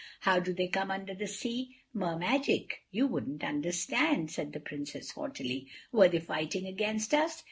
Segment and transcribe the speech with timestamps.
[0.21, 2.81] "How do they come under the sea?" "Mer magic.
[2.89, 5.67] You wouldn't understand," said the Princess haughtily.
[5.91, 7.39] "Were they fighting against us?"